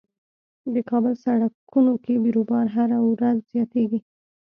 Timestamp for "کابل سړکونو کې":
0.89-2.13